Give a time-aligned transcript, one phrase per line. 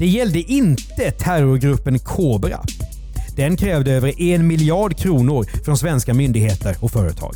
[0.00, 2.60] Det gällde inte terrorgruppen Kobra.
[3.36, 7.34] Den krävde över en miljard kronor från svenska myndigheter och företag.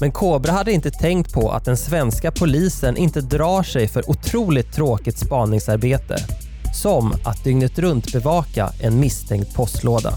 [0.00, 4.72] Men Kobra hade inte tänkt på att den svenska polisen inte drar sig för otroligt
[4.72, 6.16] tråkigt spaningsarbete.
[6.74, 10.12] Som att dygnet runt bevaka en misstänkt postlåda.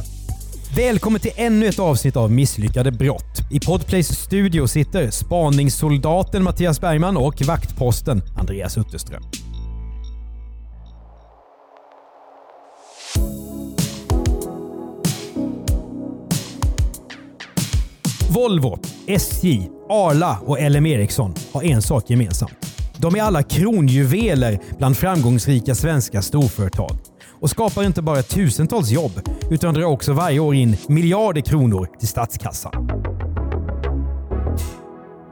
[0.75, 3.39] Välkommen till ännu ett avsnitt av Misslyckade brott.
[3.51, 9.23] I Podplays studio sitter spaningssoldaten Mattias Bergman och vaktposten Andreas Utterström.
[18.39, 22.51] Volvo, SJ, Arla och LM Ericsson har en sak gemensamt.
[22.97, 26.97] De är alla kronjuveler bland framgångsrika svenska storföretag
[27.39, 29.11] och skapar inte bara tusentals jobb
[29.49, 32.87] utan drar också varje år in miljarder kronor till statskassan.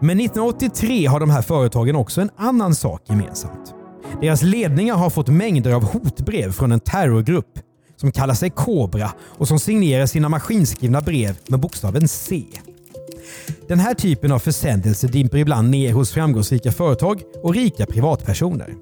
[0.02, 3.74] Men 1983 har de här företagen också en annan sak gemensamt.
[4.22, 7.60] Deras ledningar har fått mängder av hotbrev från en terrorgrupp
[7.96, 12.44] som kallar sig Kobra och som signerar sina maskinskrivna brev med bokstaven C.
[13.68, 18.74] Den här typen av försändelser dimper ibland ner hos framgångsrika företag och rika privatpersoner.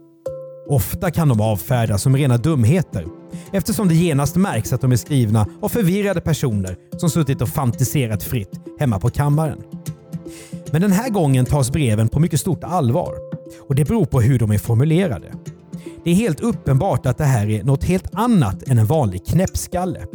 [0.67, 3.05] Ofta kan de avfärdas som rena dumheter
[3.51, 8.23] eftersom det genast märks att de är skrivna av förvirrade personer som suttit och fantiserat
[8.23, 9.61] fritt hemma på kammaren.
[10.71, 13.13] Men den här gången tas breven på mycket stort allvar
[13.67, 15.31] och det beror på hur de är formulerade.
[16.03, 20.05] Det är helt uppenbart att det här är något helt annat än en vanlig knäppskalle.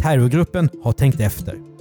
[0.00, 1.71] Terrorgruppen har tänkt efter.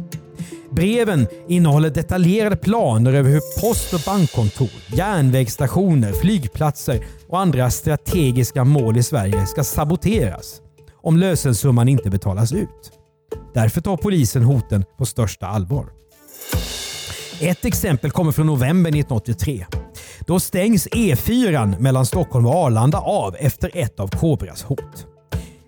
[0.72, 8.98] Breven innehåller detaljerade planer över hur post och bankkontor, järnvägsstationer, flygplatser och andra strategiska mål
[8.98, 10.62] i Sverige ska saboteras
[11.04, 12.92] om lösensumman inte betalas ut.
[13.54, 15.86] Därför tar polisen hoten på största allvar.
[17.40, 19.66] Ett exempel kommer från november 1983.
[20.28, 25.08] Då stängs E4 mellan Stockholm och Arlanda av efter ett av Kobras hot.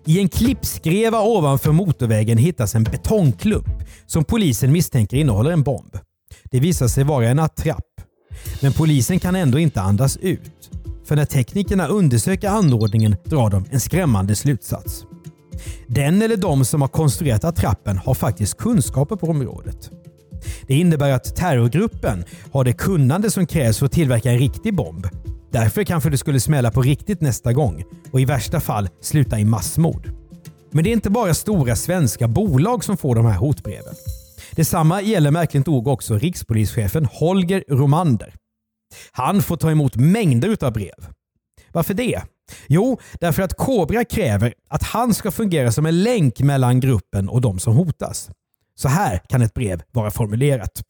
[0.06, 5.98] I en klippskreva ovanför motorvägen hittas en betongklump som polisen misstänker innehåller en bomb.
[6.50, 8.00] Det visar sig vara en attrapp.
[8.62, 10.70] Men polisen kan ändå inte andas ut.
[11.04, 15.04] För när teknikerna undersöker anordningen drar de en skrämmande slutsats.
[15.86, 19.90] Den eller de som har konstruerat attrappen har faktiskt kunskaper på området.
[20.66, 25.06] Det innebär att terrorgruppen har det kunnande som krävs för att tillverka en riktig bomb.
[25.54, 29.44] Därför kanske det skulle smälla på riktigt nästa gång och i värsta fall sluta i
[29.44, 30.10] massmord.
[30.70, 33.94] Men det är inte bara stora svenska bolag som får de här hotbreven.
[34.50, 38.34] Detsamma gäller märkligt nog också rikspolischefen Holger Romander.
[39.12, 41.08] Han får ta emot mängder av brev.
[41.72, 42.22] Varför det?
[42.66, 47.40] Jo, därför att Kobra kräver att han ska fungera som en länk mellan gruppen och
[47.40, 48.30] de som hotas.
[48.74, 50.82] Så här kan ett brev vara formulerat.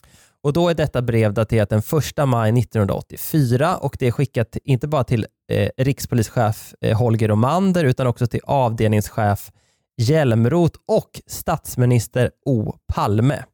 [0.44, 4.88] Och då är detta brev daterat den 1 maj 1984 och det är skickat inte
[4.88, 9.50] bara till eh, rikspolischef eh, Holger Romander utan också till avdelningschef
[9.96, 13.44] Hjälmroth och statsminister O Palme.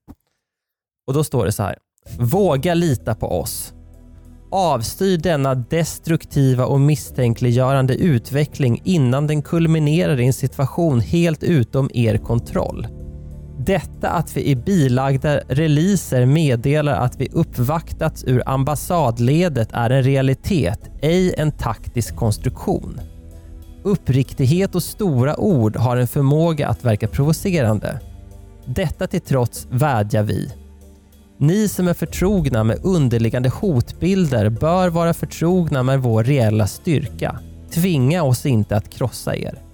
[1.07, 1.79] Och då står det så här.
[2.19, 3.75] Våga lita på oss.
[4.51, 12.17] Avstyr denna destruktiva och misstänkliggörande utveckling innan den kulminerar i en situation helt utom er
[12.17, 13.00] kontroll.
[13.67, 20.91] Detta att vi i bilagda releaser meddelar att vi uppvaktats ur ambassadledet är en realitet,
[21.03, 23.01] ej en taktisk konstruktion.
[23.83, 28.01] Uppriktighet och stora ord har en förmåga att verka provocerande.
[28.67, 30.53] Detta till trots vädjar vi.
[31.39, 37.39] Ni som är förtrogna med underliggande hotbilder bör vara förtrogna med vår reella styrka.
[37.75, 39.70] Tvinga oss inte att krossa er.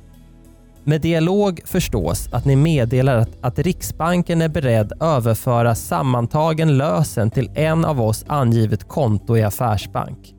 [0.88, 7.50] Med dialog förstås att ni meddelar att, att Riksbanken är beredd överföra sammantagen lösen till
[7.54, 10.34] en av oss angivet konto i affärsbank.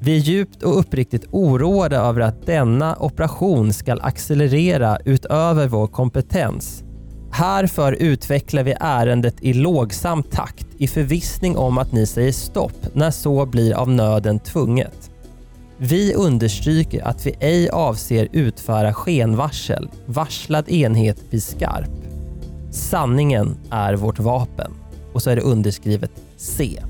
[0.00, 6.84] Vi är djupt och uppriktigt oroade över att denna operation ska accelerera utöver vår kompetens.
[7.32, 13.10] Härför utvecklar vi ärendet i lågsam takt i förvissning om att ni säger stopp när
[13.10, 15.11] så blir av nöden tvunget.
[15.84, 19.90] Vi understryker att vi ej avser utföra skenvarsel.
[20.06, 21.90] Varslad enhet blir skarp.
[22.70, 24.72] Sanningen är vårt vapen.
[25.12, 26.82] Och så är det underskrivet C.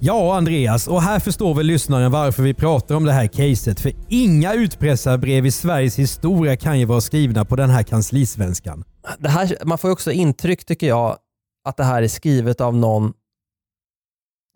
[0.00, 0.88] Ja, Andreas.
[0.88, 3.80] Och här förstår väl lyssnaren varför vi pratar om det här caset.
[3.80, 8.84] För inga utpressarbrev i Sveriges historia kan ju vara skrivna på den här kanslisvenskan.
[9.18, 11.16] Det här, man får ju också intryck, tycker jag,
[11.68, 13.12] att det här är skrivet av någon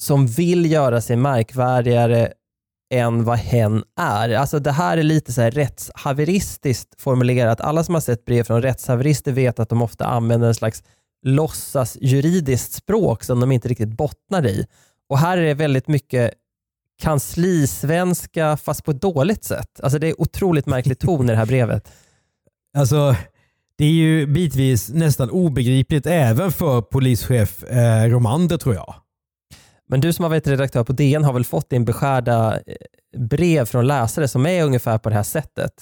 [0.02, 2.32] som vill göra sig märkvärdigare
[2.90, 4.30] än vad hen är.
[4.30, 7.60] Alltså det här är lite så här rättshaveristiskt formulerat.
[7.60, 10.82] Alla som har sett brev från rättshaverister vet att de ofta använder en slags
[11.22, 14.66] låtsas juridiskt språk som de inte riktigt bottnar i.
[15.08, 16.34] Och här är det väldigt mycket
[17.02, 19.80] kanslisvenska fast på ett dåligt sätt.
[19.82, 21.92] Alltså det är otroligt märklig ton i det här brevet.
[22.76, 23.16] Alltså,
[23.78, 28.94] det är ju bitvis nästan obegripligt även för polischef eh, Romander tror jag.
[29.88, 32.60] Men du som har varit redaktör på DN har väl fått din beskärda eh,
[33.20, 35.72] brev från läsare som är ungefär på det här sättet,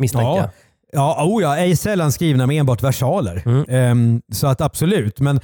[0.00, 0.36] misstänker Ja.
[0.38, 0.50] jag.
[0.92, 3.42] Ja, oh ja, ej sällan skrivna med enbart versaler.
[3.46, 3.64] Mm.
[3.68, 5.20] Ehm, så att absolut.
[5.20, 5.40] Men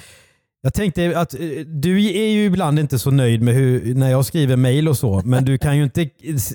[0.64, 4.25] jag tänkte att eh, du är ju ibland inte så nöjd med hur, när jag
[4.26, 6.00] skriver mejl och så, men du kan ju inte...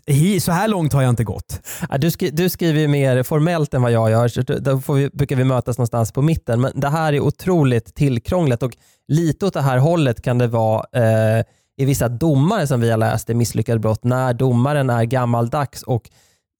[0.07, 1.59] hi- Så här långt har jag inte gått.
[1.89, 4.93] Ja, Du, skri, du skriver ju mer formellt än vad jag gör, så då får
[4.95, 6.61] vi, brukar vi mötas någonstans på mitten.
[6.61, 8.71] Men det här är otroligt tillkrånglat och
[9.07, 11.43] lite åt det här hållet kan det vara eh,
[11.77, 16.09] i vissa domare som vi har läst i Misslyckade brott, när domaren är gammaldags och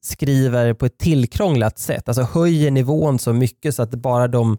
[0.02, 2.08] skriver på ett tillkrånglat sätt.
[2.08, 4.58] Alltså höjer nivån så mycket så att bara de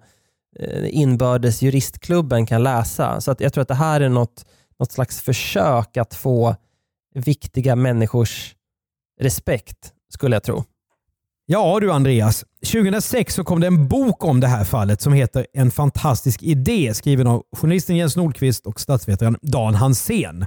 [0.59, 3.21] eh, inbördes juristklubben kan läsa.
[3.21, 4.47] Så att jag tror att det här är något,
[4.79, 6.57] något slags försök att få
[7.15, 8.55] viktiga människors
[9.21, 10.65] respekt, skulle jag tro.
[11.51, 15.47] Ja du Andreas, 2006 så kom det en bok om det här fallet som heter
[15.53, 20.47] En fantastisk idé skriven av journalisten Jens Nordqvist och statsvetaren Dan Hansén.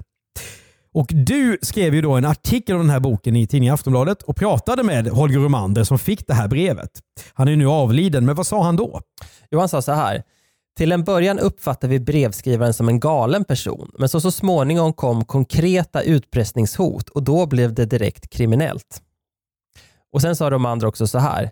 [0.94, 4.36] Och Du skrev ju då en artikel om den här boken i tidningen Aftonbladet och
[4.36, 6.92] pratade med Holger Romander som fick det här brevet.
[7.34, 9.02] Han är ju nu avliden, men vad sa han då?
[9.52, 10.24] Jo, han sa så här.
[10.78, 15.26] Till en början uppfattar vi brevskrivaren som en galen person, men så, så småningom kom
[15.26, 19.02] konkreta utpressningshot och då blev det direkt kriminellt.
[20.14, 21.52] Och Sen sa de andra också så här.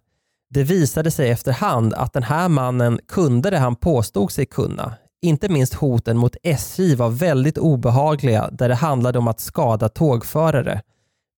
[0.49, 4.93] Det visade sig efterhand att den här mannen kunde det han påstod sig kunna.
[5.21, 10.81] Inte minst hoten mot SJ var väldigt obehagliga där det handlade om att skada tågförare.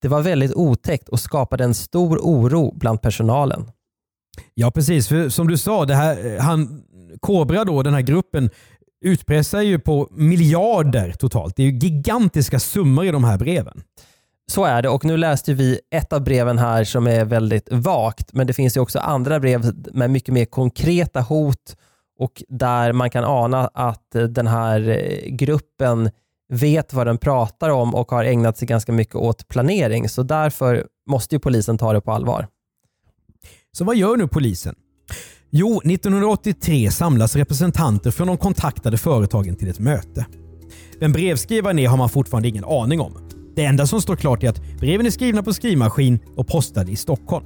[0.01, 3.71] Det var väldigt otäckt och skapade en stor oro bland personalen.
[4.53, 6.83] Ja precis, för som du sa, det här, eh, han,
[7.19, 8.50] Kobra då, den här gruppen,
[9.06, 11.56] utpressar ju på miljarder totalt.
[11.56, 13.83] Det är ju gigantiska summor i de här breven.
[14.51, 18.33] Så är det och nu läste vi ett av breven här som är väldigt vagt,
[18.33, 21.77] men det finns ju också andra brev med mycket mer konkreta hot
[22.19, 26.09] och där man kan ana att den här eh, gruppen
[26.50, 30.09] vet vad den pratar om och har ägnat sig ganska mycket åt planering.
[30.09, 32.48] Så därför måste ju polisen ta det på allvar.
[33.71, 34.75] Så vad gör nu polisen?
[35.50, 40.25] Jo, 1983 samlas representanter från de kontaktade företagen till ett möte.
[41.00, 43.30] Vem brevskrivaren är har man fortfarande ingen aning om.
[43.56, 46.95] Det enda som står klart är att breven är skrivna på skrivmaskin och postade i
[46.95, 47.45] Stockholm.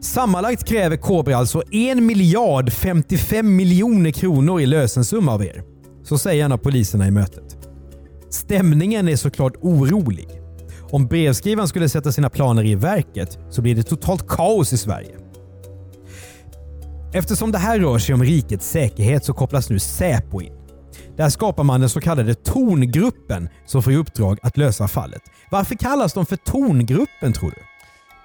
[0.00, 5.62] Sammanlagt kräver Kobra alltså 1 miljard 55 miljoner kronor i lösensumma av er.
[6.04, 7.56] Så säger en av poliserna i mötet.
[8.30, 10.28] Stämningen är såklart orolig.
[10.90, 15.16] Om brevskrivaren skulle sätta sina planer i verket så blir det totalt kaos i Sverige.
[17.14, 20.52] Eftersom det här rör sig om rikets säkerhet så kopplas nu Säpo in.
[21.16, 25.22] Där skapar man den så kallade Torngruppen som får i uppdrag att lösa fallet.
[25.50, 27.56] Varför kallas de för Torngruppen tror du?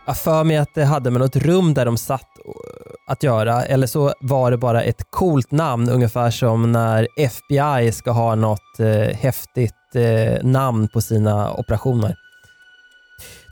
[0.05, 2.51] Jag för mig att det hade med något rum där de satt eh,
[3.07, 8.11] att göra, eller så var det bara ett coolt namn, ungefär som när FBI ska
[8.11, 12.16] ha något eh, häftigt eh, namn på sina operationer.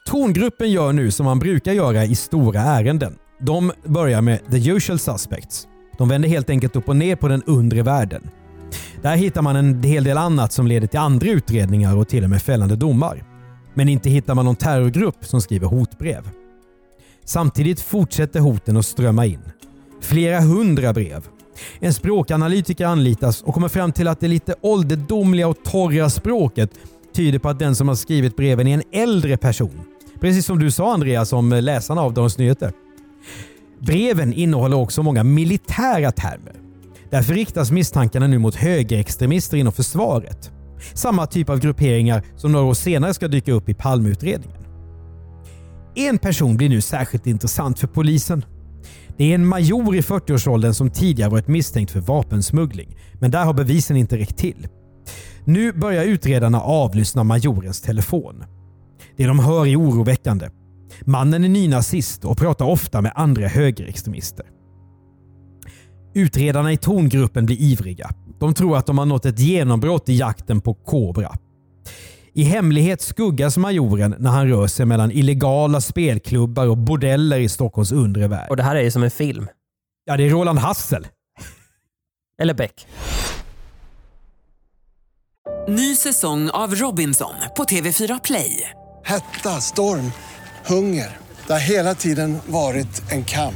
[0.05, 3.15] Torngruppen gör nu som man brukar göra i stora ärenden.
[3.39, 5.67] De börjar med the usual suspects.
[5.97, 8.29] De vänder helt enkelt upp och ner på den undre världen.
[9.01, 12.29] Där hittar man en hel del annat som leder till andra utredningar och till och
[12.29, 13.23] med fällande domar.
[13.73, 16.29] Men inte hittar man någon terrorgrupp som skriver hotbrev.
[17.25, 19.39] Samtidigt fortsätter hoten att strömma in.
[20.01, 21.27] Flera hundra brev.
[21.79, 26.71] En språkanalytiker anlitas och kommer fram till att det lite ålderdomliga och torra språket
[27.13, 29.81] tyder på att den som har skrivit breven är en äldre person.
[30.19, 32.71] Precis som du sa Andreas om läsarna av Dagens Nyheter.
[33.79, 36.68] Breven innehåller också många militära termer.
[37.11, 40.51] Därför riktas misstankarna nu mot högerextremister inom försvaret.
[40.93, 44.61] Samma typ av grupperingar som några år senare ska dyka upp i Palmeutredningen.
[45.95, 48.45] En person blir nu särskilt intressant för polisen.
[49.17, 53.53] Det är en major i 40-årsåldern som tidigare varit misstänkt för vapensmuggling, men där har
[53.53, 54.67] bevisen inte räckt till.
[55.45, 58.43] Nu börjar utredarna avlyssna majorens telefon.
[59.17, 60.49] Det de hör är oroväckande.
[61.05, 64.45] Mannen är nynazist och pratar ofta med andra högerextremister.
[66.13, 68.09] Utredarna i Torngruppen blir ivriga.
[68.39, 71.35] De tror att de har nått ett genombrott i jakten på Kobra.
[72.33, 77.91] I hemlighet skuggas majoren när han rör sig mellan illegala spelklubbar och bordeller i Stockholms
[77.91, 78.49] undre värld.
[78.49, 79.47] Och det här är ju som en film.
[80.05, 81.07] Ja, det är Roland Hassel.
[82.41, 82.87] Eller Beck.
[85.69, 88.69] Ny säsong av Robinson på TV4 Play.
[89.05, 90.11] Hetta, storm,
[90.65, 91.17] hunger.
[91.47, 93.55] Det har hela tiden varit en kamp.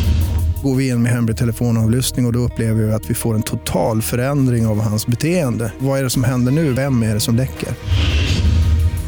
[0.63, 3.43] Går vi in med hemlig telefonavlyssning och, och då upplever vi att vi får en
[3.43, 5.73] total förändring av hans beteende.
[5.79, 6.73] Vad är det som händer nu?
[6.73, 7.69] Vem är det som läcker?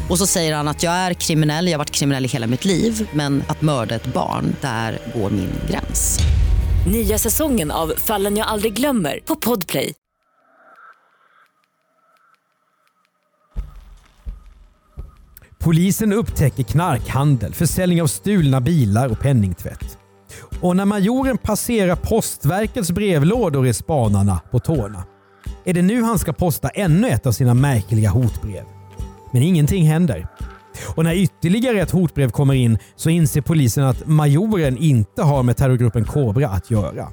[0.08, 2.64] Och så säger han att jag är kriminell, jag har varit kriminell i hela mitt
[2.64, 6.18] liv men att mörda ett barn, där går min gräns.
[6.92, 9.94] Nya säsongen av Fallen jag aldrig glömmer på Podplay.
[15.58, 19.98] Polisen upptäcker knarkhandel, försäljning av stulna bilar och penningtvätt.
[20.64, 25.04] Och när majoren passerar postverkets brevlådor är spanarna på tårna.
[25.64, 28.64] Är det nu han ska posta ännu ett av sina märkliga hotbrev?
[29.32, 30.26] Men ingenting händer.
[30.94, 35.56] Och när ytterligare ett hotbrev kommer in så inser polisen att majoren inte har med
[35.56, 37.12] terrorgruppen Kobra att göra.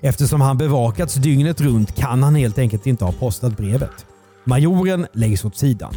[0.00, 4.06] Eftersom han bevakats dygnet runt kan han helt enkelt inte ha postat brevet.
[4.44, 5.94] Majoren läggs åt sidan.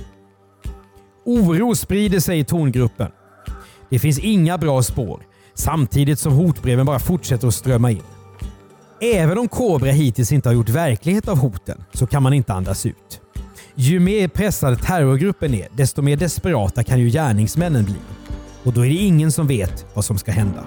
[1.26, 3.12] Oro sprider sig i tongruppen.
[3.90, 5.24] Det finns inga bra spår,
[5.58, 8.04] samtidigt som hotbreven bara fortsätter att strömma in.
[9.02, 12.86] Även om Kobra hittills inte har gjort verklighet av hoten så kan man inte andas
[12.86, 13.22] ut.
[13.76, 17.96] Ju mer pressad terrorgruppen är, desto mer desperata kan ju gärningsmännen bli.
[18.64, 20.66] Och då är det ingen som vet vad som ska hända.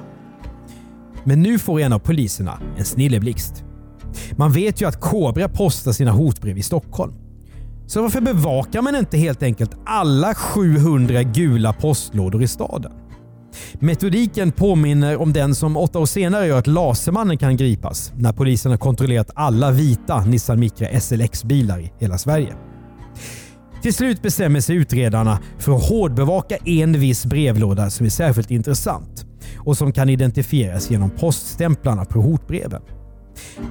[1.24, 3.64] Men nu får en av poliserna en snilleblixt.
[4.36, 7.12] Man vet ju att Kobra postar sina hotbrev i Stockholm.
[7.86, 12.92] Så varför bevakar man inte helt enkelt alla 700 gula postlådor i staden?
[13.74, 18.70] Metodiken påminner om den som åtta år senare gör att Lasermannen kan gripas när polisen
[18.70, 22.54] har kontrollerat alla vita Nissan Micra SLX-bilar i hela Sverige.
[23.82, 29.26] Till slut bestämmer sig utredarna för att hårdbevaka en viss brevlåda som är särskilt intressant
[29.58, 32.82] och som kan identifieras genom poststämplarna på hotbreven.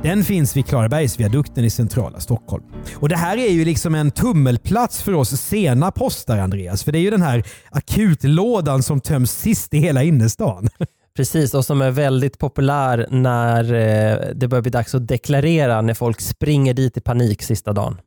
[0.04, 2.64] Den finns vid Klarabergsviadukten i centrala Stockholm.
[2.96, 6.84] Och Det här är ju liksom en tummelplats för oss sena postare, Andreas.
[6.84, 10.68] För det är ju den här akutlådan som töms sist i hela innerstan.
[11.16, 15.94] Precis, och som är väldigt populär när eh, det börjar bli dags att deklarera när
[15.94, 17.98] folk springer dit i panik sista dagen.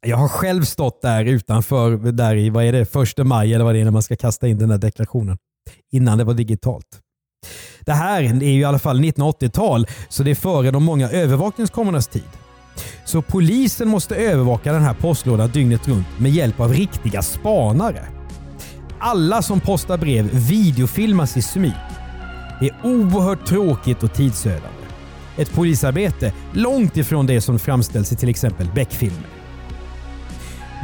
[0.00, 3.74] Jag har själv stått där utanför, där i vad är det, första maj eller vad
[3.74, 5.38] det är när man ska kasta in den här deklarationen.
[5.92, 7.00] Innan det var digitalt.
[7.80, 12.06] Det här är ju i alla fall 1980-tal, så det är före de många övervakningskamerornas
[12.06, 12.22] tid.
[13.04, 18.04] Så polisen måste övervaka den här postlådan dygnet runt med hjälp av riktiga spanare.
[18.98, 21.72] Alla som postar brev videofilmas i smyg.
[22.60, 24.68] Det är oerhört tråkigt och tidsödande.
[25.36, 29.28] Ett polisarbete långt ifrån det som framställs i till exempel Beck-filmer.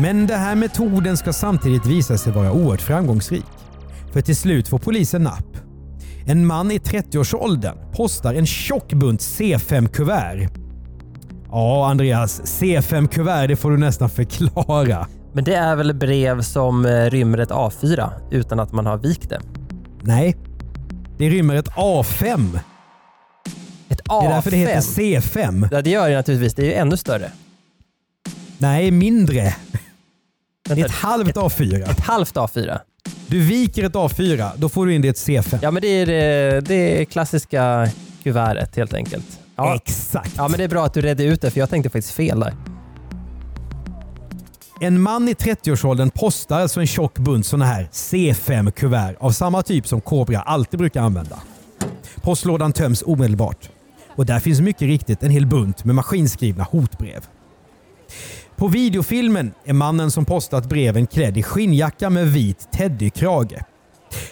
[0.00, 3.44] Men den här metoden ska samtidigt visa sig vara oerhört framgångsrik.
[4.12, 5.53] För till slut får polisen napp.
[6.26, 10.49] En man i 30-årsåldern postar en tjock bunt C5-kuvert.
[11.50, 12.40] Ja, Andreas.
[12.43, 15.07] C5-kuvert, det får du nästan förklara.
[15.33, 19.31] Men det är väl brev som eh, rymmer ett A4 utan att man har vikt
[19.31, 19.40] det?
[20.02, 20.37] Nej,
[21.19, 22.59] det rymmer ett A5.
[23.88, 24.21] Ett A5?
[24.21, 25.69] Det är därför det heter C5.
[25.73, 26.54] Ja, det gör det naturligtvis.
[26.54, 27.31] Det är ju ännu större.
[28.59, 29.35] Nej, mindre.
[29.35, 29.50] Det
[30.71, 31.90] är Vänta, ett halvt A4.
[31.90, 32.78] ett halvt A4?
[33.35, 35.59] Du viker ett A4, då får du in det i ett C5.
[35.62, 37.88] Ja, men det är det, det klassiska
[38.23, 39.41] kuvertet helt enkelt.
[39.57, 39.75] Ja.
[39.75, 40.33] Exakt.
[40.37, 42.41] ja, men det är bra att du redde ut det för jag tänkte faktiskt fel
[42.41, 42.55] där.
[44.81, 49.87] En man i 30-årsåldern postar alltså en tjock bunt sådana här C5-kuvert av samma typ
[49.87, 51.38] som Cobra alltid brukar använda.
[52.23, 53.71] Postlådan töms omedelbart
[54.17, 57.21] och där finns mycket riktigt en hel bunt med maskinskrivna hotbrev.
[58.56, 63.58] På videofilmen är mannen som postat breven klädd i skinnjacka med vit teddykrage.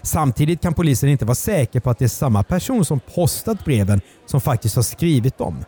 [0.02, 4.00] Samtidigt kan polisen inte vara säker på att det är samma person som postat breven
[4.26, 5.64] som faktiskt har skrivit dem.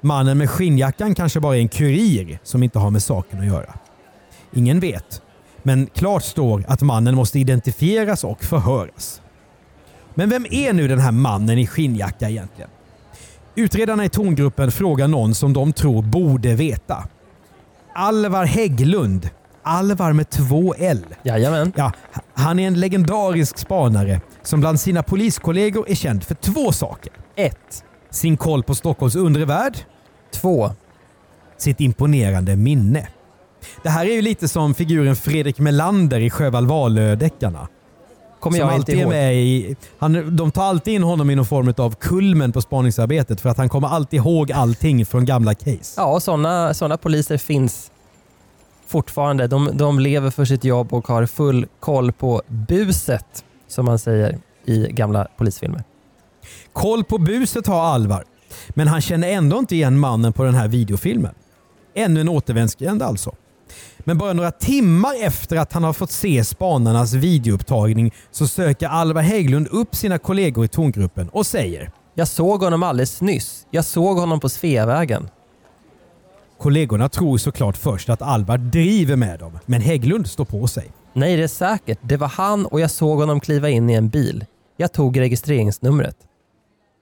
[0.00, 3.74] Mannen med skinnjackan kanske bara är en kurir som inte har med saken att göra.
[4.52, 5.22] Ingen vet,
[5.62, 9.22] men klart står att mannen måste identifieras och förhöras.
[10.14, 12.70] Men vem är nu den här mannen i skinnjacka egentligen?
[13.54, 17.08] Utredarna i tongruppen frågar någon som de tror borde veta.
[17.94, 19.30] Alvar Hägglund.
[19.62, 21.06] Alvar med två L.
[21.22, 21.72] Jajamän.
[21.76, 21.92] Ja,
[22.34, 27.12] han är en legendarisk spanare som bland sina poliskollegor är känd för två saker.
[27.36, 27.84] Ett.
[28.10, 29.78] Sin koll på Stockholms undre värld.
[30.34, 30.70] 2.
[31.58, 33.08] Sitt imponerande minne.
[33.82, 37.68] Det här är ju lite som figuren Fredrik Melander i Sjöwall Wahlöö-deckarna.
[38.40, 39.10] Kommer Som jag inte alltid är ihåg.
[39.10, 43.40] med i, han, de tar alltid in honom i någon form av kulmen på spaningsarbetet
[43.40, 45.94] för att han kommer alltid ihåg allting från gamla case.
[45.96, 47.90] Ja, sådana såna poliser finns
[48.86, 49.46] fortfarande.
[49.46, 54.38] De, de lever för sitt jobb och har full koll på buset, som man säger
[54.64, 55.84] i gamla polisfilmer.
[56.72, 58.24] Koll på buset har Alvar,
[58.68, 61.34] men han känner ändå inte igen mannen på den här videofilmen.
[61.94, 63.32] Ännu en återvändsgränd alltså.
[64.10, 69.22] Men bara några timmar efter att han har fått se spanarnas videoupptagning så söker Alvar
[69.22, 73.66] Hägglund upp sina kollegor i tongruppen och säger Jag såg honom alldeles nyss.
[73.70, 75.28] Jag såg honom på Sveavägen.
[76.58, 80.90] Kollegorna tror såklart först att Alvar driver med dem, men Hägglund står på sig.
[81.12, 81.98] Nej, det är säkert.
[82.02, 84.44] Det var han och jag såg honom kliva in i en bil.
[84.76, 86.16] Jag tog registreringsnumret.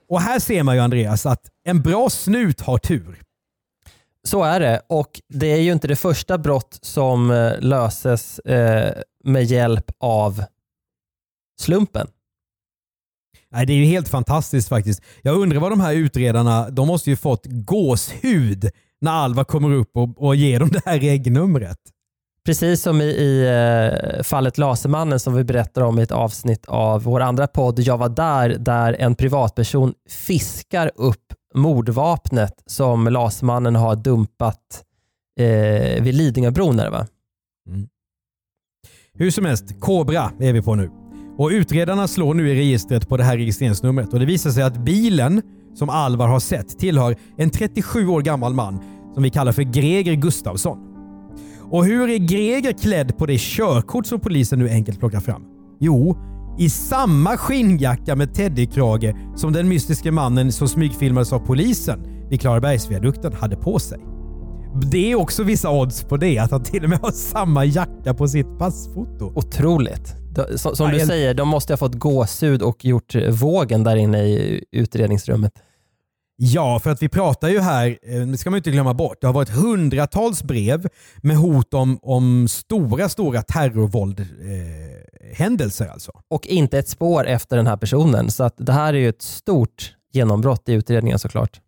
[0.09, 3.21] Och här ser man ju Andreas att en bra snut har tur.
[4.29, 9.01] Så är det och det är ju inte det första brott som eh, löses eh,
[9.23, 10.43] med hjälp av
[11.61, 12.07] slumpen.
[13.51, 15.03] Nej, det är ju helt fantastiskt faktiskt.
[15.21, 18.69] Jag undrar vad de här utredarna, de måste ju fått gåshud
[19.01, 21.79] när Alvar kommer upp och, och ger dem det här regnumret.
[22.45, 27.03] Precis som i, i eh, fallet Lasermannen som vi berättar om i ett avsnitt av
[27.03, 33.95] vår andra podd Jag var där, där en privatperson fiskar upp mordvapnet som Lasermannen har
[33.95, 34.83] dumpat
[35.39, 36.77] eh, vid Lidingöbron.
[36.77, 37.07] Där, va?
[37.67, 37.87] Mm.
[39.13, 40.89] Hur som helst, Cobra är vi på nu.
[41.37, 44.77] Och Utredarna slår nu i registret på det här registreringsnumret och det visar sig att
[44.77, 45.41] bilen
[45.75, 48.79] som Alvar har sett tillhör en 37 år gammal man
[49.13, 50.77] som vi kallar för Greger Gustavsson.
[51.71, 55.45] Och hur är Greger klädd på det körkort som polisen nu enkelt plockar fram?
[55.79, 56.17] Jo,
[56.57, 63.33] i samma skinnjacka med teddykrage som den mystiska mannen som smygfilmades av polisen vid Klarabergsviadukten
[63.33, 63.99] hade på sig.
[64.91, 68.13] Det är också vissa odds på det, att han till och med har samma jacka
[68.13, 69.33] på sitt passfoto.
[69.35, 70.15] Otroligt.
[70.55, 74.63] Som, som du säger, de måste ha fått gåshud och gjort vågen där inne i
[74.71, 75.53] utredningsrummet.
[76.41, 79.27] Ja, för att vi pratar ju här, eh, det ska man inte glömma bort, det
[79.27, 80.87] har varit hundratals brev
[81.21, 84.88] med hot om, om stora, stora terrorvåldhändelser eh,
[85.33, 86.11] händelser alltså.
[86.27, 88.31] Och inte ett spår efter den här personen.
[88.31, 91.61] Så att det här är ju ett stort genombrott i utredningen såklart.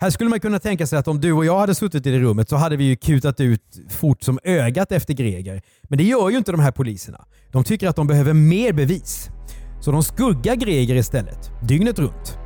[0.00, 2.18] Här skulle man kunna tänka sig att om du och jag hade suttit i det
[2.18, 5.62] rummet så hade vi ju kutat ut fort som ögat efter Greger.
[5.82, 7.24] Men det gör ju inte de här poliserna.
[7.52, 9.30] De tycker att de behöver mer bevis.
[9.80, 12.38] Så de skuggar Greger istället, dygnet runt.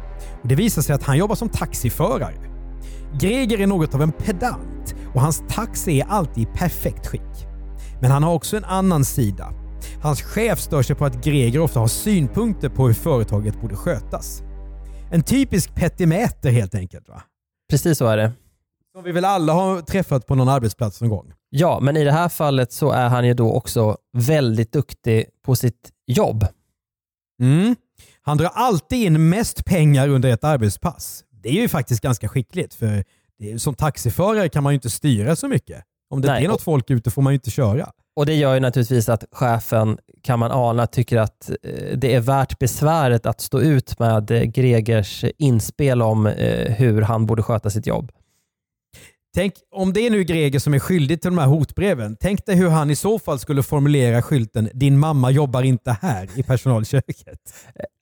[0.43, 2.35] Och det visar sig att han jobbar som taxiförare.
[3.21, 7.47] Greger är något av en pedant och hans taxi är alltid i perfekt skick.
[8.01, 9.53] Men han har också en annan sida.
[10.03, 14.42] Hans chef stör sig på att Greger ofta har synpunkter på hur företaget borde skötas.
[15.12, 17.09] En typisk petimäter helt enkelt.
[17.09, 17.22] va?
[17.70, 18.33] Precis så är det.
[18.94, 21.33] Som vi väl alla har träffat på någon arbetsplats någon gång.
[21.51, 25.57] Ja, men i det här fallet så är han ju då också väldigt duktig på
[25.57, 26.46] sitt jobb.
[27.42, 27.77] Mm.
[28.22, 31.24] Han drar alltid in mest pengar under ett arbetspass.
[31.31, 33.05] Det är ju faktiskt ganska skickligt för
[33.59, 35.85] som taxiförare kan man ju inte styra så mycket.
[36.11, 37.92] Om det Nej, är något folk ute får man ju inte köra.
[38.18, 42.20] Och det gör ju naturligtvis att chefen, kan man ana, tycker att eh, det är
[42.20, 47.70] värt besväret att stå ut med eh, Gregers inspel om eh, hur han borde sköta
[47.70, 48.12] sitt jobb.
[49.35, 52.16] Tänk om det är nu Greger som är skyldig till de här hotbreven.
[52.20, 56.28] Tänk dig hur han i så fall skulle formulera skylten “Din mamma jobbar inte här”
[56.38, 57.38] i personalköket.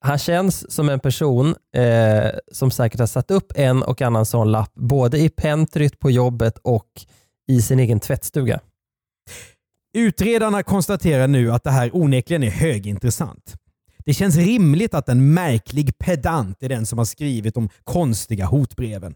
[0.01, 4.53] Han känns som en person eh, som säkert har satt upp en och annan sån
[4.53, 6.91] lapp både i pentryt på jobbet och
[7.49, 8.61] i sin egen tvättstuga.
[9.97, 13.55] Utredarna konstaterar nu att det här onekligen är högintressant.
[14.05, 19.15] Det känns rimligt att en märklig pedant är den som har skrivit de konstiga hotbreven.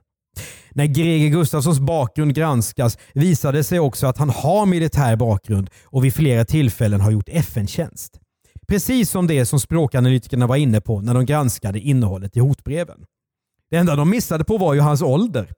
[0.70, 6.04] När Greger Gustafssons bakgrund granskas visar det sig också att han har militär bakgrund och
[6.04, 8.20] vid flera tillfällen har gjort FN-tjänst.
[8.68, 13.04] Precis som det som språkanalytikerna var inne på när de granskade innehållet i hotbreven.
[13.70, 15.52] Det enda de missade på var ju hans ålder.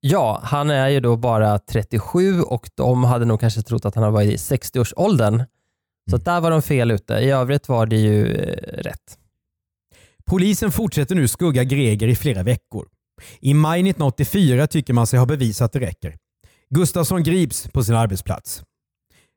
[0.00, 4.04] Ja, han är ju då bara 37 och de hade nog kanske trott att han
[4.04, 5.44] har varit i 60-årsåldern.
[6.10, 7.14] Så att där var de fel ute.
[7.14, 9.18] I övrigt var det ju eh, rätt.
[10.26, 12.88] Polisen fortsätter nu skugga Greger i flera veckor.
[13.40, 16.16] I maj 1984 tycker man sig ha bevisat att det räcker.
[16.70, 18.62] Gustafsson grips på sin arbetsplats.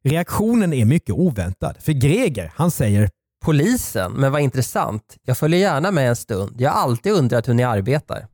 [0.04, 3.10] Reaktionen är mycket oväntad, för Greger han säger
[3.46, 5.18] Polisen, men vad intressant.
[5.26, 6.62] Jag följer gärna med en stund.
[6.62, 8.28] Jag har alltid undrat hur ni arbetar.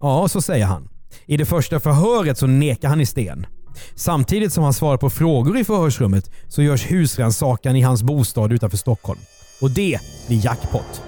[0.00, 0.89] Ja, så säger han.
[1.26, 3.46] I det första förhöret så nekar han i sten.
[3.94, 8.76] Samtidigt som han svarar på frågor i förhörsrummet så görs husrannsakan i hans bostad utanför
[8.76, 9.20] Stockholm.
[9.60, 11.02] Och det blir jackpot.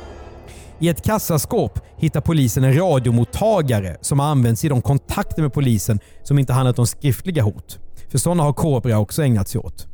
[0.79, 6.01] I ett kassaskåp hittar polisen en radiomottagare som har använts i de kontakter med polisen
[6.23, 7.79] som inte handlat om skriftliga hot.
[8.09, 9.87] För sådana har Kobra också ägnat sig åt.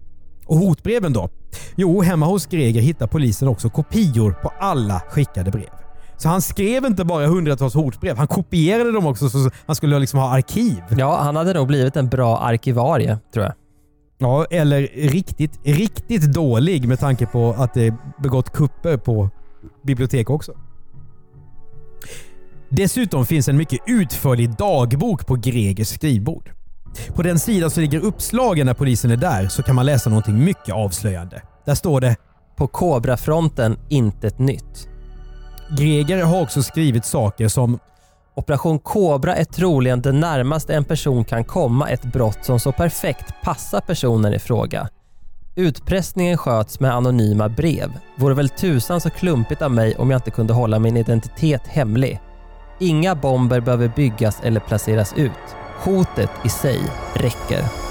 [0.47, 1.29] Och hotbreven då?
[1.77, 5.88] Jo, hemma hos Greger hittar polisen också kopior på alla skickade brev.
[6.19, 10.21] Så han skrev inte bara hundratals hotbrev, han kopierade dem också så han skulle liksom
[10.21, 10.83] ha arkiv.
[10.91, 13.55] Ja, han hade nog blivit en bra arkivarie, tror jag.
[14.19, 19.31] Ja, eller riktigt, riktigt dålig med tanke på att det begått kupper på
[19.83, 20.53] bibliotek också.
[22.69, 26.51] Dessutom finns en mycket utförlig dagbok på Gregers skrivbord.
[27.15, 30.45] På den sidan som ligger uppslagen när polisen är där så kan man läsa någonting
[30.45, 31.43] mycket avslöjande.
[31.67, 32.17] Där står det
[32.57, 34.89] På Kobra-fronten intet nytt.
[35.71, 37.79] Greger har också skrivit saker som
[38.35, 43.35] Operation Kobra är troligen det närmaste en person kan komma ett brott som så perfekt
[43.43, 44.89] passar personen i fråga.
[45.57, 47.93] Utpressningen sköts med anonyma brev.
[48.17, 52.21] Vore väl tusan så klumpigt av mig om jag inte kunde hålla min identitet hemlig.
[52.81, 55.57] Inga bomber behöver byggas eller placeras ut.
[55.85, 56.81] Hotet i sig
[57.15, 57.88] räcker.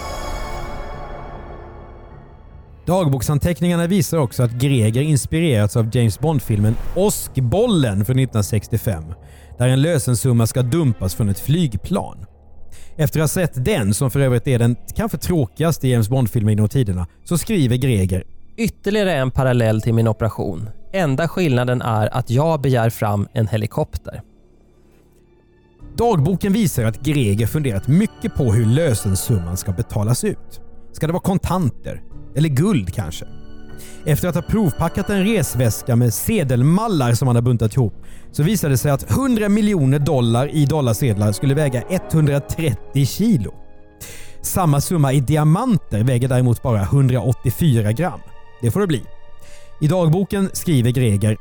[2.87, 9.03] Dagboksanteckningarna visar också att Greger inspirerats av James Bond-filmen Åskbollen från 1965
[9.57, 12.25] där en lösensumma ska dumpas från ett flygplan.
[12.95, 16.69] Efter att ha sett den, som för övrigt är den kanske tråkigaste James Bond-filmen genom
[16.69, 18.23] tiderna, så skriver Greger
[18.57, 20.69] Ytterligare en parallell till min operation.
[20.93, 24.21] Enda skillnaden är att jag begär fram en helikopter.
[25.97, 30.61] Dagboken visar att Greger funderat mycket på hur lösensumman ska betalas ut.
[30.91, 32.01] Ska det vara kontanter?
[32.37, 33.25] Eller guld kanske?
[34.05, 37.93] Efter att ha provpackat en resväska med sedelmallar som han har buntat ihop
[38.31, 43.53] så visade det sig att 100 miljoner dollar i dollarsedlar skulle väga 130 kilo.
[44.41, 48.19] Samma summa i diamanter väger däremot bara 184 gram.
[48.61, 49.03] Det får det bli.
[49.81, 51.37] I dagboken skriver Greger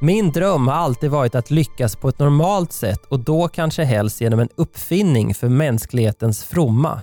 [0.00, 4.20] Min dröm har alltid varit att lyckas på ett normalt sätt och då kanske helst
[4.20, 7.00] genom en uppfinning för mänsklighetens fromma.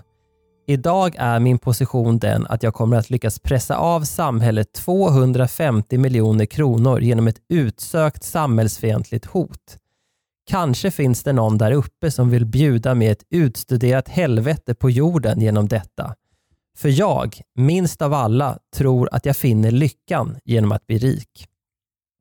[0.70, 6.46] Idag är min position den att jag kommer att lyckas pressa av samhället 250 miljoner
[6.46, 9.78] kronor genom ett utsökt samhällsfientligt hot.
[10.50, 15.42] Kanske finns det någon där uppe som vill bjuda mig ett utstuderat helvete på jorden
[15.42, 16.16] genom detta.
[16.78, 21.48] För jag, minst av alla, tror att jag finner lyckan genom att bli rik.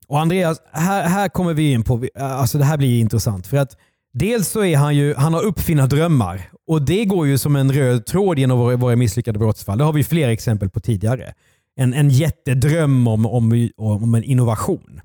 [0.07, 3.47] Och Andreas, här, här kommer vi in på, alltså det här blir intressant.
[3.47, 3.77] För att
[4.19, 8.05] Dels så är han ju, han har uppfinnardrömmar och det går ju som en röd
[8.05, 9.77] tråd genom våra, våra misslyckade brottsfall.
[9.77, 11.33] Det har vi flera exempel på tidigare.
[11.75, 15.01] En, en jättedröm om, om, om en innovation.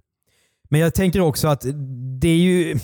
[0.70, 1.64] Men jag tänker också att
[2.20, 2.79] det är ju...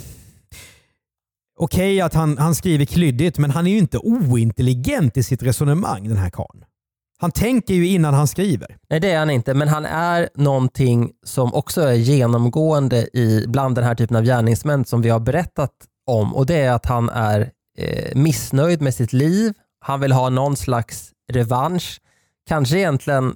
[1.60, 5.42] Okej okay att han, han skriver klyddigt, men han är ju inte ointelligent i sitt
[5.42, 6.64] resonemang den här karln.
[7.20, 8.76] Han tänker ju innan han skriver.
[8.90, 13.74] Nej det är han inte, men han är någonting som också är genomgående i bland
[13.74, 15.72] den här typen av gärningsmän som vi har berättat
[16.06, 19.52] om och det är att han är eh, missnöjd med sitt liv.
[19.80, 22.00] Han vill ha någon slags revansch.
[22.48, 23.34] Kanske egentligen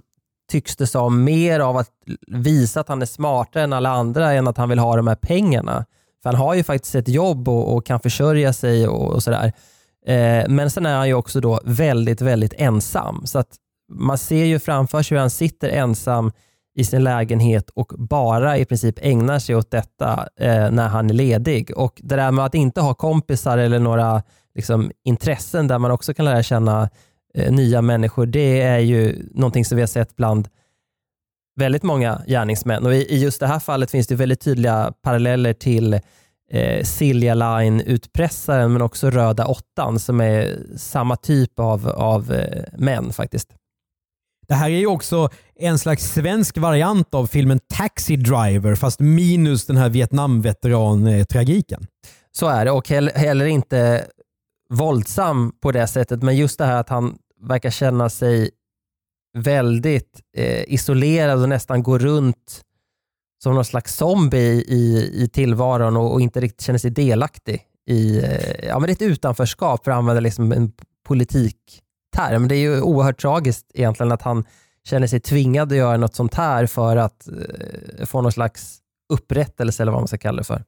[0.50, 1.90] tycks det som mer av att
[2.26, 5.14] visa att han är smartare än alla andra än att han vill ha de här
[5.14, 5.86] pengarna.
[6.22, 9.52] För han har ju faktiskt ett jobb och, och kan försörja sig och, och sådär.
[10.06, 13.26] Eh, men sen är han ju också då väldigt, väldigt ensam.
[13.26, 13.56] Så att
[13.92, 16.32] man ser ju framför sig hur han sitter ensam
[16.74, 21.14] i sin lägenhet och bara i princip ägnar sig åt detta eh, när han är
[21.14, 21.70] ledig.
[21.76, 24.22] Och Det där med att inte ha kompisar eller några
[24.54, 26.88] liksom, intressen där man också kan lära känna
[27.34, 30.48] eh, nya människor, det är ju någonting som vi har sett bland
[31.56, 32.86] väldigt många gärningsmän.
[32.86, 36.00] Och i, i just det här fallet finns det väldigt tydliga paralleller till
[36.50, 43.12] eh, Silja Line-utpressaren men också Röda åttan som är samma typ av, av eh, män
[43.12, 43.54] faktiskt.
[44.48, 49.66] Det här är ju också en slags svensk variant av filmen Taxi Driver fast minus
[49.66, 51.86] den här Vietnamveteran-tragiken.
[52.32, 54.06] Så är det och heller inte
[54.70, 58.50] våldsam på det sättet men just det här att han verkar känna sig
[59.38, 62.62] väldigt eh, isolerad och nästan går runt
[63.42, 68.18] som någon slags zombie i, i tillvaron och, och inte riktigt känner sig delaktig i
[68.18, 70.72] eh, ja, men ett utanförskap för att använda liksom en
[71.06, 71.82] politik
[72.16, 72.48] term.
[72.48, 74.44] Det är ju oerhört tragiskt egentligen att han
[74.84, 78.78] känner sig tvingad att göra något sånt här för att eh, få någon slags
[79.12, 80.64] upprättelse eller vad man ska kalla det för.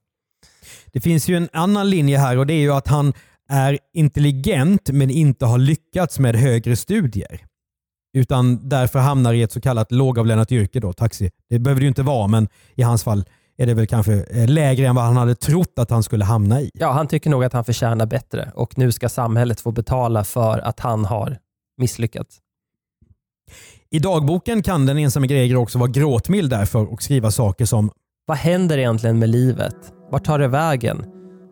[0.85, 3.13] Det finns ju en annan linje här och det är ju att han
[3.49, 7.45] är intelligent men inte har lyckats med högre studier.
[8.13, 11.31] Utan därför hamnar i ett så kallat lågavlönat yrke, då, taxi.
[11.49, 13.25] Det behöver det ju inte vara, men i hans fall
[13.57, 16.61] är det väl kanske eh, lägre än vad han hade trott att han skulle hamna
[16.61, 16.71] i.
[16.73, 20.59] Ja, han tycker nog att han förtjänar bättre och nu ska samhället få betala för
[20.59, 21.37] att han har
[21.77, 22.37] misslyckats.
[23.91, 27.91] I dagboken kan den ensamme Greger också vara gråtmild därför och skriva saker som
[28.25, 29.75] Vad händer egentligen med livet?
[30.11, 31.05] Vart tar det vägen?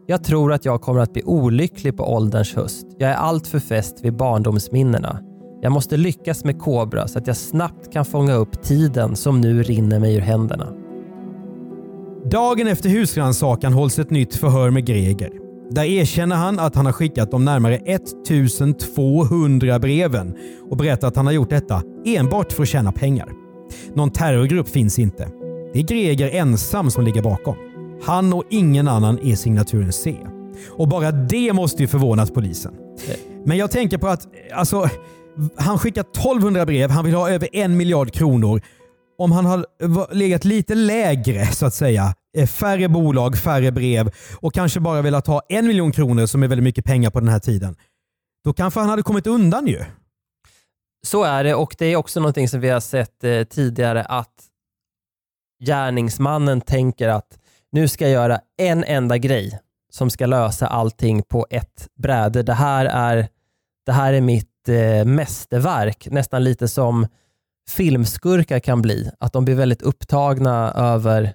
[0.07, 2.87] Jag tror att jag kommer att bli olycklig på ålderns höst.
[2.97, 5.19] Jag är alltför fäst vid barndomsminnena.
[5.61, 9.63] Jag måste lyckas med Kobra så att jag snabbt kan fånga upp tiden som nu
[9.63, 10.82] rinner mig ur händerna.
[12.25, 15.31] Dagen efter husrannsakan hålls ett nytt förhör med Greger.
[15.71, 20.36] Där erkänner han att han har skickat de närmare 1200 breven
[20.69, 23.29] och berättar att han har gjort detta enbart för att tjäna pengar.
[23.93, 25.29] Någon terrorgrupp finns inte.
[25.73, 27.55] Det är Greger ensam som ligger bakom.
[28.03, 30.17] Han och ingen annan är signaturen C.
[30.69, 32.73] Och bara det måste ju förvånat polisen.
[33.45, 34.89] Men jag tänker på att alltså,
[35.55, 38.62] han skickar 1200 brev, han vill ha över en miljard kronor.
[39.23, 39.65] Om han har
[40.13, 45.27] legat lite lägre så att säga, eh, färre bolag, färre brev och kanske bara velat
[45.27, 47.75] ha en miljon kronor som är väldigt mycket pengar på den här tiden.
[48.43, 49.83] Då kanske han hade kommit undan ju.
[51.07, 54.33] Så är det och det är också någonting som vi har sett eh, tidigare att
[55.65, 57.39] gärningsmannen tänker att
[57.71, 59.59] nu ska jag göra en enda grej
[59.91, 62.43] som ska lösa allting på ett bräde.
[62.43, 63.27] Det här är,
[63.86, 67.07] det här är mitt eh, mästerverk, nästan lite som
[67.69, 69.12] filmskurkar kan bli.
[69.19, 71.34] Att de blir väldigt upptagna över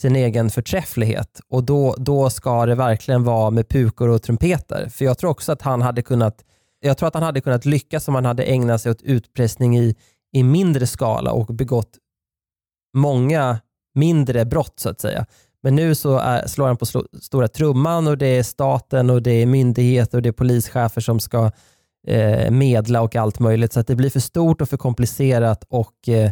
[0.00, 4.88] sin egen förträfflighet och då, då ska det verkligen vara med pukor och trumpeter.
[4.88, 6.44] För jag tror också att han hade kunnat
[6.80, 9.96] jag tror att han hade kunnat lyckas om han hade ägnat sig åt utpressning i,
[10.32, 11.98] i mindre skala och begått
[12.96, 13.60] många
[13.94, 15.26] mindre brott så att säga.
[15.62, 16.86] Men nu så är, slår han på
[17.22, 21.20] stora trumman och det är staten och det är myndigheter och det är polischefer som
[21.20, 21.50] ska
[22.06, 23.72] eh, medla och allt möjligt.
[23.72, 26.30] Så att det blir för stort och för komplicerat och, eh,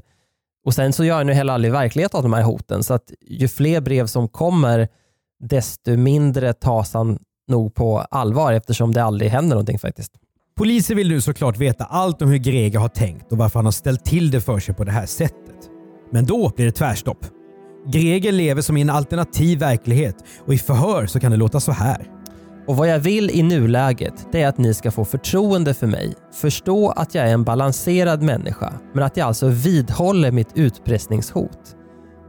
[0.64, 2.82] och sen så gör han ju heller aldrig verklighet av de här hoten.
[2.82, 4.88] Så att ju fler brev som kommer,
[5.40, 10.12] desto mindre tas han nog på allvar eftersom det aldrig händer någonting faktiskt.
[10.56, 13.72] Polisen vill nu såklart veta allt om hur Greger har tänkt och varför han har
[13.72, 15.70] ställt till det för sig på det här sättet.
[16.12, 17.26] Men då blir det tvärstopp.
[17.86, 21.72] Greger lever som i en alternativ verklighet och i förhör så kan det låta så
[21.72, 22.06] här.
[22.68, 26.14] Och Vad jag vill i nuläget det är att ni ska få förtroende för mig,
[26.34, 31.76] förstå att jag är en balanserad människa, men att jag alltså vidhåller mitt utpressningshot.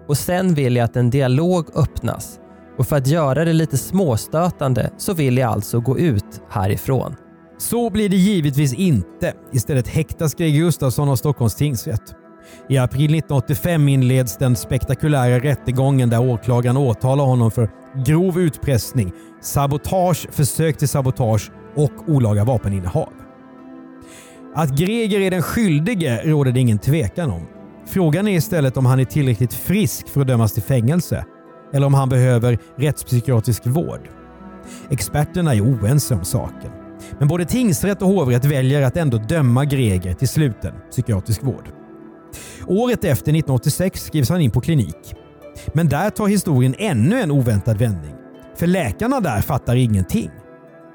[0.08, 2.40] Och sen vill jag att en dialog öppnas
[2.78, 7.16] och för att göra det lite småstötande så vill jag alltså gå ut härifrån.
[7.58, 9.34] Så blir det givetvis inte.
[9.54, 12.16] Istället häktas Greger Gustafsson av Stockholms tingsrätt.
[12.70, 17.70] I april 1985 inleds den spektakulära rättegången där åklagaren åtalar honom för
[18.06, 23.10] grov utpressning, sabotage, försök till sabotage och olaga vapeninnehav.
[24.56, 27.48] Att Greger är den skyldige råder det ingen tvekan om.
[27.88, 31.26] Frågan är istället om han är tillräckligt frisk för att dömas till fängelse
[31.74, 34.10] eller om han behöver rättspsykiatrisk vård.
[34.90, 36.72] Experterna är oense om saken.
[37.20, 41.79] Men både tingsrätt och hovrätt väljer att ändå döma Greger till sluten psykiatrisk vård.
[42.68, 45.16] Året efter, 1986, skrivs han in på klinik.
[45.74, 48.14] Men där tar historien ännu en oväntad vändning.
[48.56, 50.30] För läkarna där fattar ingenting.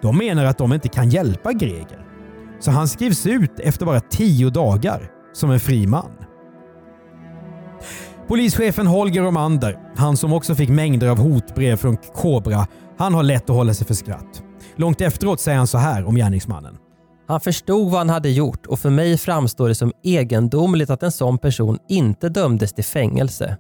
[0.02, 2.07] De menar att de inte kan hjälpa Greger.
[2.61, 6.12] Så han skrivs ut efter bara tio dagar som en fri man.
[8.28, 12.66] Polischefen Holger Romander, han som också fick mängder av hotbrev från Kobra,
[12.98, 14.42] han har lätt att hålla sig för skratt.
[14.76, 16.78] Långt efteråt säger han så här om gärningsmannen.
[17.26, 21.12] Han förstod vad han hade gjort och för mig framstår det som egendomligt att en
[21.12, 23.56] sån person inte dömdes till fängelse.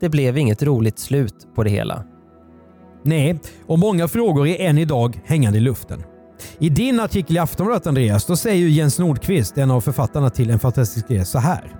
[0.00, 2.04] Det blev inget roligt slut på det hela.
[3.02, 6.02] Nej, och många frågor är än idag hängande i luften.
[6.58, 10.58] I din artikel i Aftonbladet Andreas, då säger Jens Nordqvist, en av författarna till En
[10.58, 11.74] fantastisk grej, så här.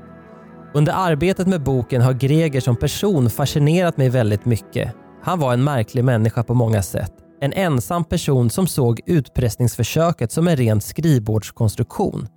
[0.74, 4.94] Under arbetet med boken har Greger som person fascinerat mig väldigt mycket.
[5.22, 7.12] Han var en märklig människa på många sätt.
[7.40, 12.28] En ensam person som såg utpressningsförsöket som en ren skrivbordskonstruktion.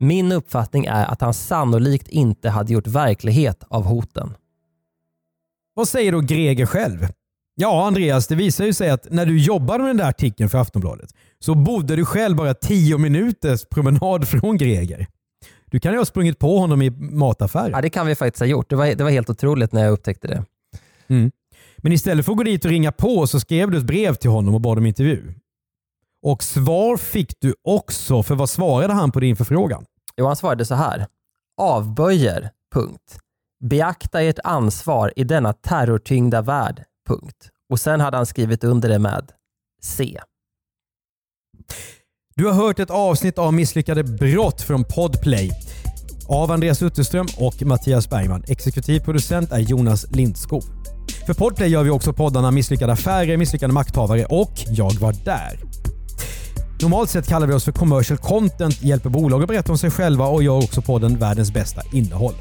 [0.00, 4.34] Min uppfattning är att han sannolikt inte hade gjort verklighet av hoten.
[5.74, 7.06] Vad säger då Greger själv?
[7.54, 10.58] Ja, Andreas, det visar ju sig att när du jobbade med den där artikeln för
[10.58, 15.06] Aftonbladet så bodde du själv bara tio minuters promenad från Greger.
[15.70, 17.70] Du kan ju ha sprungit på honom i mataffären.
[17.72, 18.70] Ja, det kan vi faktiskt ha gjort.
[18.70, 20.44] Det var, det var helt otroligt när jag upptäckte det.
[21.08, 21.30] Mm.
[21.78, 24.30] Men istället för att gå dit och ringa på så skrev du ett brev till
[24.30, 25.34] honom och bad om intervju.
[26.22, 29.84] Och svar fick du också, för vad svarade han på din förfrågan?
[30.16, 31.06] Jo, han svarade så här.
[31.56, 32.50] Avböjer.
[32.74, 33.18] Punkt.
[33.64, 36.84] Beakta ert ansvar i denna terrortyngda värld.
[37.08, 37.50] Punkt.
[37.70, 39.32] Och sen hade han skrivit under det med
[39.82, 40.20] C.
[42.34, 45.50] Du har hört ett avsnitt av Misslyckade brott från Podplay
[46.28, 48.44] av Andreas Utterström och Mattias Bergman.
[48.48, 50.62] Exekutiv producent är Jonas Lindskog.
[51.26, 55.60] För Podplay gör vi också poddarna Misslyckade affärer, Misslyckade makthavare och Jag var där.
[56.82, 60.26] Normalt sett kallar vi oss för commercial content, hjälper bolag att berätta om sig själva
[60.26, 62.34] och gör också podden världens bästa innehåll.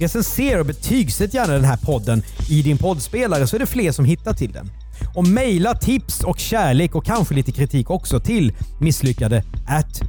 [0.00, 4.04] Recensera och betygsätt gärna den här podden i din poddspelare så är det fler som
[4.04, 4.70] hittar till den.
[5.14, 9.44] Och mejla tips och kärlek och kanske lite kritik också till misslyckade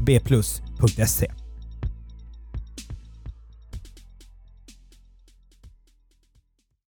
[0.01, 1.31] bplus.se.